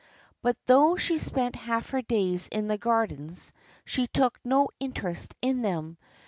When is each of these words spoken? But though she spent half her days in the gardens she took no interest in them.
But 0.41 0.57
though 0.65 0.95
she 0.95 1.19
spent 1.19 1.55
half 1.55 1.91
her 1.91 2.01
days 2.01 2.47
in 2.47 2.67
the 2.69 2.77
gardens 2.79 3.53
she 3.85 4.07
took 4.07 4.39
no 4.43 4.69
interest 4.79 5.35
in 5.43 5.61
them. 5.61 5.99